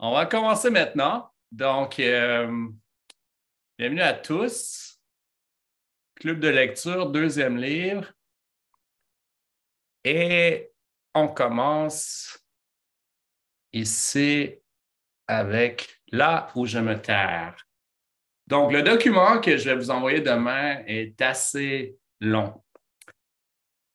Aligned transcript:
On 0.00 0.12
va 0.12 0.26
commencer 0.26 0.70
maintenant. 0.70 1.28
Donc, 1.50 1.98
euh, 1.98 2.68
bienvenue 3.76 4.00
à 4.00 4.12
tous. 4.12 5.00
Club 6.14 6.38
de 6.38 6.46
lecture, 6.46 7.10
deuxième 7.10 7.56
livre. 7.56 8.06
Et 10.04 10.70
on 11.14 11.26
commence 11.26 12.38
ici 13.72 14.54
avec 15.26 16.00
Là 16.12 16.48
où 16.54 16.64
je 16.64 16.78
me 16.78 16.94
terre. 16.98 17.56
Donc, 18.46 18.72
le 18.72 18.82
document 18.82 19.40
que 19.40 19.56
je 19.56 19.68
vais 19.68 19.76
vous 19.76 19.90
envoyer 19.90 20.20
demain 20.20 20.82
est 20.86 21.20
assez 21.20 21.98
long. 22.20 22.62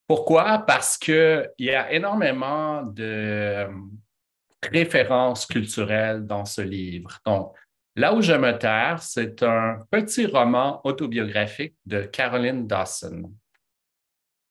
Pourquoi? 0.05 0.59
Parce 0.59 0.97
qu'il 0.97 1.49
y 1.57 1.71
a 1.71 1.91
énormément 1.93 2.83
de 2.83 3.67
références 4.68 5.45
culturelles 5.45 6.25
dans 6.25 6.45
ce 6.45 6.61
livre. 6.61 7.20
Donc, 7.25 7.54
Là 7.95 8.16
où 8.16 8.21
je 8.21 8.34
me 8.34 8.58
terre, 8.58 9.04
c'est 9.04 9.44
un 9.44 9.77
petit 9.91 10.26
roman 10.26 10.81
autobiographique 10.84 11.76
de 11.85 12.02
Caroline 12.02 12.66
Dawson. 12.66 13.31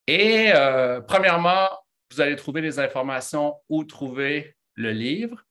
Et 0.07 0.53
euh, 0.55 1.01
premièrement, 1.01 1.69
vous 2.13 2.21
allez 2.21 2.37
trouver 2.37 2.61
les 2.61 2.79
informations 2.79 3.57
où 3.69 3.83
trouver 3.83 4.55
le 4.75 4.93
livre. 4.93 5.45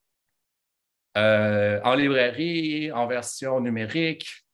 Euh, 1.17 1.81
en 1.83 1.95
librairie, 1.95 2.89
en 2.93 3.07
version 3.07 3.59
numérique. 3.59 4.45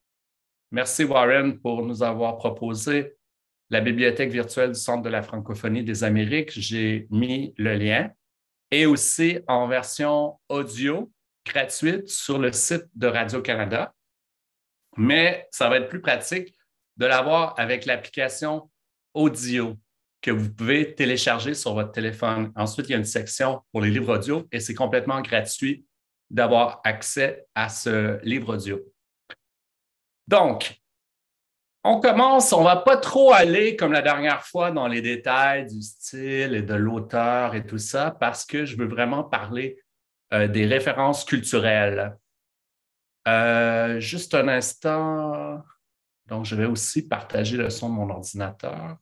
Merci 0.71 1.03
Warren 1.03 1.59
pour 1.59 1.83
nous 1.83 2.01
avoir 2.01 2.37
proposé 2.37 3.17
la 3.69 3.81
bibliothèque 3.81 4.31
virtuelle 4.31 4.71
du 4.71 4.79
Centre 4.79 5.03
de 5.03 5.09
la 5.09 5.21
francophonie 5.21 5.83
des 5.83 6.03
Amériques. 6.03 6.59
J'ai 6.59 7.05
mis 7.11 7.53
le 7.57 7.75
lien 7.75 8.09
et 8.71 8.85
aussi 8.85 9.39
en 9.47 9.67
version 9.67 10.39
audio 10.49 11.11
gratuite 11.45 12.07
sur 12.07 12.39
le 12.39 12.51
site 12.51 12.85
de 12.95 13.07
Radio-Canada. 13.07 13.93
Mais 14.97 15.47
ça 15.51 15.69
va 15.69 15.77
être 15.77 15.89
plus 15.89 16.01
pratique 16.01 16.53
de 16.97 17.05
l'avoir 17.05 17.57
avec 17.57 17.85
l'application 17.85 18.69
audio 19.13 19.75
que 20.21 20.31
vous 20.31 20.51
pouvez 20.51 20.95
télécharger 20.95 21.53
sur 21.53 21.73
votre 21.73 21.91
téléphone. 21.91 22.51
Ensuite, 22.55 22.89
il 22.89 22.91
y 22.93 22.95
a 22.95 22.97
une 22.97 23.05
section 23.05 23.61
pour 23.71 23.81
les 23.81 23.91
livres 23.91 24.17
audio 24.17 24.47
et 24.51 24.59
c'est 24.59 24.73
complètement 24.73 25.21
gratuit 25.21 25.85
d'avoir 26.29 26.81
accès 26.83 27.45
à 27.55 27.69
ce 27.69 28.19
livre 28.23 28.55
audio. 28.55 28.79
Donc, 30.27 30.81
on 31.87 32.01
commence, 32.01 32.51
on 32.51 32.59
ne 32.59 32.65
va 32.65 32.75
pas 32.75 32.97
trop 32.97 33.31
aller 33.31 33.77
comme 33.77 33.93
la 33.93 34.01
dernière 34.01 34.43
fois 34.43 34.71
dans 34.71 34.87
les 34.87 35.01
détails 35.01 35.67
du 35.67 35.81
style 35.81 36.53
et 36.53 36.61
de 36.61 36.73
l'auteur 36.73 37.55
et 37.55 37.65
tout 37.65 37.77
ça, 37.77 38.11
parce 38.11 38.45
que 38.45 38.65
je 38.65 38.75
veux 38.75 38.87
vraiment 38.87 39.23
parler 39.23 39.79
euh, 40.33 40.47
des 40.47 40.65
références 40.65 41.23
culturelles. 41.23 42.17
Euh, 43.27 43.99
juste 44.01 44.35
un 44.35 44.49
instant. 44.49 45.63
Donc, 46.27 46.45
je 46.45 46.55
vais 46.55 46.65
aussi 46.65 47.07
partager 47.07 47.55
le 47.55 47.69
son 47.69 47.89
de 47.89 47.93
mon 47.93 48.09
ordinateur 48.09 48.97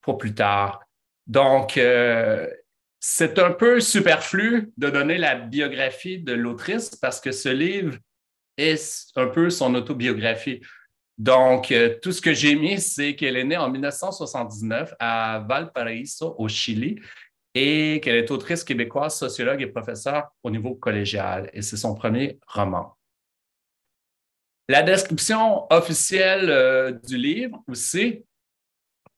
pour 0.00 0.16
plus 0.16 0.34
tard. 0.34 0.80
Donc, 1.26 1.76
euh, 1.76 2.48
c'est 3.00 3.38
un 3.38 3.52
peu 3.52 3.80
superflu 3.80 4.72
de 4.78 4.88
donner 4.88 5.18
la 5.18 5.34
biographie 5.34 6.18
de 6.20 6.32
l'autrice 6.32 6.96
parce 6.96 7.20
que 7.20 7.32
ce 7.32 7.50
livre 7.50 7.98
est 8.56 9.12
un 9.16 9.26
peu 9.26 9.50
son 9.50 9.74
autobiographie. 9.74 10.62
Donc, 11.18 11.72
euh, 11.72 11.98
tout 12.00 12.12
ce 12.12 12.22
que 12.22 12.32
j'ai 12.32 12.54
mis, 12.54 12.80
c'est 12.80 13.16
qu'elle 13.16 13.36
est 13.36 13.44
née 13.44 13.56
en 13.56 13.68
1979 13.68 14.94
à 15.00 15.44
Valparaiso, 15.48 16.36
au 16.38 16.46
Chili, 16.46 17.00
et 17.54 18.00
qu'elle 18.00 18.14
est 18.14 18.30
autrice 18.30 18.62
québécoise, 18.62 19.18
sociologue 19.18 19.60
et 19.60 19.66
professeure 19.66 20.28
au 20.44 20.50
niveau 20.50 20.76
collégial. 20.76 21.50
Et 21.52 21.62
c'est 21.62 21.76
son 21.76 21.94
premier 21.94 22.38
roman. 22.46 22.96
La 24.68 24.82
description 24.82 25.66
officielle 25.72 26.50
euh, 26.50 26.92
du 26.92 27.16
livre 27.16 27.64
aussi, 27.66 28.24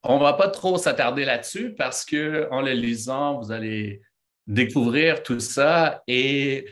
on 0.03 0.17
ne 0.19 0.23
va 0.23 0.33
pas 0.33 0.49
trop 0.49 0.79
s'attarder 0.79 1.27
là-dessus 1.27 1.75
parce 1.75 2.07
qu'en 2.07 2.63
le 2.63 2.73
lisant, 2.73 3.39
vous 3.39 3.53
allez 3.53 4.01
découvrir 4.47 5.23
tout 5.23 5.41
ça 5.41 6.03
et 6.07 6.67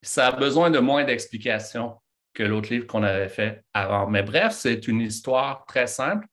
ça 0.00 0.28
a 0.28 0.32
besoin 0.32 0.70
de 0.70 0.78
moins 0.78 1.04
d'explications 1.04 1.96
que 2.34 2.42
l'autre 2.42 2.70
livre 2.70 2.86
qu'on 2.86 3.02
avait 3.02 3.28
fait 3.28 3.64
avant. 3.72 4.08
Mais 4.08 4.22
bref, 4.22 4.52
c'est 4.52 4.86
une 4.86 5.00
histoire 5.00 5.64
très 5.66 5.86
simple 5.86 6.26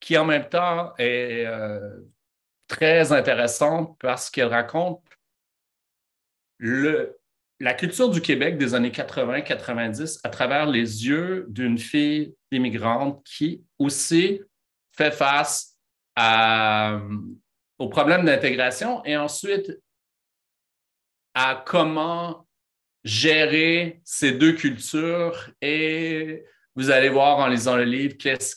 qui 0.00 0.16
en 0.16 0.24
même 0.24 0.48
temps 0.48 0.94
est 0.96 1.44
euh, 1.46 2.00
très 2.66 3.12
intéressante 3.12 3.96
parce 4.00 4.30
qu'elle 4.30 4.48
raconte 4.48 5.04
le, 6.58 7.20
la 7.58 7.74
culture 7.74 8.08
du 8.08 8.22
Québec 8.22 8.56
des 8.56 8.74
années 8.74 8.90
80-90 8.90 10.20
à 10.24 10.30
travers 10.30 10.66
les 10.66 11.06
yeux 11.06 11.46
d'une 11.48 11.78
fille 11.78 12.34
immigrante 12.50 13.22
qui 13.24 13.62
aussi 13.78 14.40
fait 14.92 15.10
face 15.10 15.76
à, 16.16 17.00
aux 17.78 17.88
problèmes 17.88 18.24
d'intégration 18.24 19.04
et 19.04 19.16
ensuite 19.16 19.78
à 21.34 21.62
comment 21.66 22.46
gérer 23.04 24.00
ces 24.04 24.32
deux 24.32 24.52
cultures 24.52 25.50
et 25.60 26.44
vous 26.74 26.90
allez 26.90 27.08
voir 27.08 27.38
en 27.38 27.46
lisant 27.46 27.76
le 27.76 27.84
livre 27.84 28.16
qu'est-ce, 28.18 28.56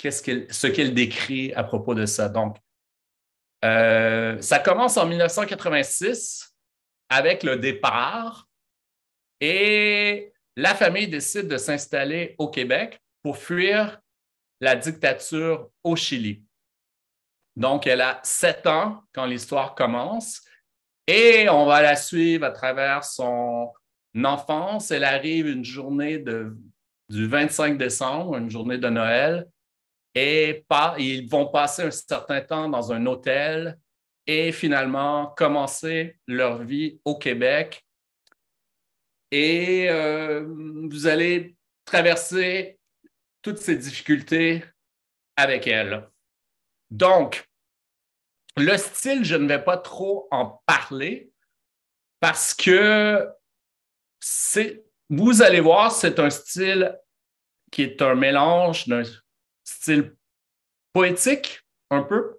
ce 0.00 0.66
qu'elle 0.66 0.94
décrit 0.94 1.52
à 1.54 1.64
propos 1.64 1.94
de 1.94 2.06
ça. 2.06 2.28
Donc, 2.28 2.56
euh, 3.64 4.40
ça 4.40 4.58
commence 4.58 4.96
en 4.96 5.06
1986 5.06 6.54
avec 7.08 7.42
le 7.42 7.56
départ 7.56 8.48
et 9.40 10.32
la 10.56 10.74
famille 10.74 11.08
décide 11.08 11.48
de 11.48 11.56
s'installer 11.56 12.34
au 12.38 12.48
Québec 12.48 13.00
pour 13.22 13.38
fuir 13.38 14.00
la 14.60 14.76
dictature 14.76 15.70
au 15.82 15.96
Chili. 15.96 16.44
Donc, 17.56 17.86
elle 17.86 18.00
a 18.00 18.20
sept 18.22 18.66
ans 18.66 19.02
quand 19.12 19.26
l'histoire 19.26 19.74
commence 19.74 20.42
et 21.06 21.48
on 21.48 21.66
va 21.66 21.82
la 21.82 21.96
suivre 21.96 22.44
à 22.44 22.50
travers 22.50 23.04
son 23.04 23.72
enfance. 24.22 24.90
Elle 24.90 25.04
arrive 25.04 25.48
une 25.48 25.64
journée 25.64 26.18
du 27.08 27.26
25 27.26 27.78
décembre, 27.78 28.36
une 28.36 28.50
journée 28.50 28.78
de 28.78 28.88
Noël, 28.88 29.48
et 30.14 30.64
ils 30.98 31.28
vont 31.28 31.48
passer 31.48 31.82
un 31.82 31.90
certain 31.90 32.40
temps 32.40 32.68
dans 32.68 32.92
un 32.92 33.06
hôtel 33.06 33.78
et 34.26 34.52
finalement 34.52 35.28
commencer 35.36 36.18
leur 36.26 36.62
vie 36.62 37.00
au 37.04 37.16
Québec. 37.16 37.84
Et 39.30 39.88
euh, 39.88 40.46
vous 40.90 41.06
allez 41.06 41.56
traverser 41.84 42.78
toutes 43.40 43.58
ces 43.58 43.76
difficultés 43.76 44.62
avec 45.36 45.66
elle. 45.66 46.08
Donc, 46.90 47.48
le 48.56 48.76
style, 48.76 49.24
je 49.24 49.36
ne 49.36 49.48
vais 49.48 49.62
pas 49.62 49.78
trop 49.78 50.28
en 50.30 50.62
parler 50.66 51.30
parce 52.20 52.54
que 52.54 53.28
vous 55.08 55.42
allez 55.42 55.60
voir, 55.60 55.92
c'est 55.92 56.18
un 56.18 56.30
style 56.30 56.98
qui 57.70 57.82
est 57.82 58.02
un 58.02 58.14
mélange 58.14 58.86
d'un 58.86 59.02
style 59.64 60.14
poétique 60.92 61.62
un 61.90 62.02
peu 62.02 62.38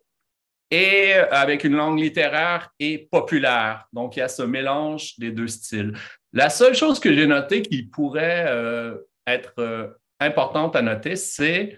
et 0.72 1.14
avec 1.14 1.64
une 1.66 1.76
langue 1.76 2.00
littéraire 2.00 2.72
et 2.80 2.98
populaire. 2.98 3.88
Donc, 3.94 4.16
il 4.16 4.20
y 4.20 4.24
a 4.24 4.28
ce 4.28 4.42
mélange 4.42 5.20
des 5.20 5.32
deux 5.32 5.48
styles. 5.48 5.94
La 6.32 6.50
seule 6.50 6.74
chose 6.74 7.00
que 7.00 7.14
j'ai 7.14 7.28
notée 7.28 7.62
qui 7.62 7.84
pourrait 7.84 8.46
euh, 8.48 8.98
être 9.28 9.54
euh, 9.60 9.90
importante 10.20 10.76
à 10.76 10.82
noter, 10.82 11.16
c'est 11.16 11.78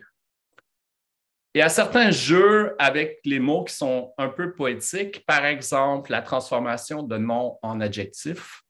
il 1.56 1.60
y 1.60 1.62
a 1.62 1.70
certains 1.70 2.12
jeux 2.12 2.76
avec 2.80 3.22
les 3.24 3.40
mots 3.40 3.64
qui 3.64 3.74
sont 3.74 4.14
un 4.18 4.28
peu 4.28 4.54
poétiques, 4.54 5.26
par 5.26 5.46
exemple 5.46 6.12
la 6.12 6.22
transformation 6.22 7.02
de 7.02 7.18
nom 7.18 7.58
en 7.62 7.80
adjectif, 7.80 8.62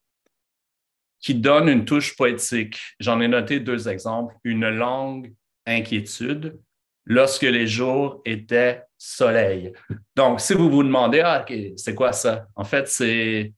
qui 1.19 1.33
donne 1.33 1.67
une 1.67 1.83
touche 1.83 2.15
poétique. 2.15 2.79
J'en 2.99 3.21
ai 3.21 3.27
noté 3.27 3.59
deux 3.59 3.89
exemples. 3.89 4.35
Une 4.43 4.69
langue 4.69 5.33
inquiétude 5.65 6.59
lorsque 7.05 7.41
les 7.41 7.65
jours 7.65 8.21
étaient 8.23 8.83
soleil. 8.99 9.73
Donc, 10.15 10.39
si 10.39 10.53
vous 10.53 10.69
vous 10.69 10.83
demandez, 10.83 11.21
ah, 11.21 11.43
c'est 11.77 11.95
quoi 11.95 12.13
ça? 12.13 12.45
En 12.55 12.65
fait, 12.65 12.87
c'est, 12.87 13.51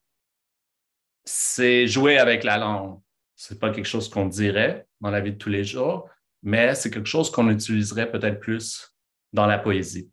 c'est 1.26 1.86
jouer 1.86 2.18
avec 2.18 2.46
la 2.46 2.58
langue. 2.58 3.02
Ce 3.36 3.54
n'est 3.54 3.60
pas 3.60 3.72
quelque 3.72 3.88
chose 3.88 4.08
qu'on 4.08 4.28
dirait 4.28 4.88
dans 5.02 5.12
la 5.12 5.20
vie 5.20 5.34
de 5.34 5.38
tous 5.38 5.50
les 5.50 5.66
jours, 5.66 6.10
mais 6.44 6.76
c'est 6.76 6.90
quelque 6.90 7.10
chose 7.10 7.30
qu'on 7.30 7.50
utiliserait 7.50 8.10
peut-être 8.10 8.40
plus 8.40 8.97
dans 9.34 9.46
la 9.46 9.58
poésie. 9.58 10.10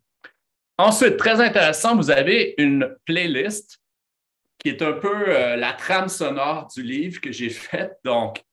Ensuite, 0.77 1.17
très 1.17 1.39
intéressant, 1.39 1.95
vous 1.95 2.11
avez 2.11 2.53
une 2.57 2.95
playlist 3.05 3.79
qui 4.59 4.69
est 4.69 4.81
un 4.81 4.93
peu 4.93 5.29
euh, 5.29 5.55
la 5.55 5.73
trame 5.73 6.09
sonore 6.09 6.67
du 6.75 6.83
livre 6.83 7.21
que 7.21 7.31
j'ai 7.31 7.49
faite. 7.51 7.97
Donc, 8.03 8.43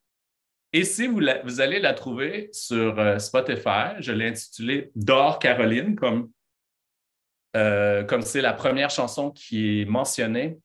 ici, 0.72 1.08
vous, 1.08 1.60
allez 1.60 1.80
la 1.80 1.94
trouver 1.94 2.48
sur 2.52 2.98
euh, 2.98 3.18
Spotify. 3.18 3.96
Je 3.98 4.12
l'ai 4.12 4.28
intitulée 4.28 4.90
D'or 4.94 5.38
Caroline, 5.38 5.96
comme 5.96 6.30
euh, 7.54 8.04
comme 8.04 8.22
c'est 8.22 8.40
la 8.40 8.54
première 8.54 8.88
chanson 8.88 9.30
qui 9.30 9.82
est 9.82 9.84
mentionnée 9.84 10.58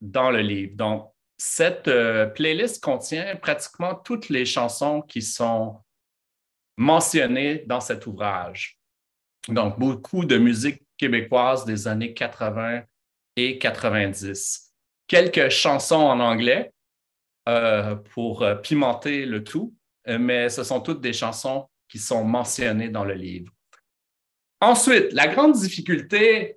dans 0.00 0.30
le 0.30 0.40
livre. 0.40 0.76
Donc, 0.76 1.12
cette 1.38 1.90
playlist 2.34 2.82
contient 2.82 3.36
pratiquement 3.36 3.94
toutes 3.94 4.28
les 4.28 4.44
chansons 4.44 5.02
qui 5.02 5.22
sont 5.22 5.80
mentionnées 6.76 7.64
dans 7.66 7.80
cet 7.80 8.06
ouvrage. 8.06 8.77
Donc, 9.48 9.78
beaucoup 9.78 10.24
de 10.24 10.36
musique 10.36 10.82
québécoise 10.96 11.64
des 11.64 11.88
années 11.88 12.14
80 12.14 12.82
et 13.36 13.58
90. 13.58 14.74
Quelques 15.06 15.48
chansons 15.48 15.96
en 15.96 16.20
anglais 16.20 16.72
euh, 17.48 17.94
pour 17.94 18.42
euh, 18.42 18.54
pimenter 18.56 19.24
le 19.24 19.42
tout, 19.42 19.74
mais 20.06 20.48
ce 20.48 20.64
sont 20.64 20.80
toutes 20.80 21.02
des 21.02 21.12
chansons 21.12 21.68
qui 21.86 21.98
sont 21.98 22.24
mentionnées 22.24 22.88
dans 22.88 23.04
le 23.04 23.12
livre. 23.12 23.52
Ensuite, 24.60 25.12
la 25.12 25.28
grande 25.28 25.52
difficulté 25.52 26.46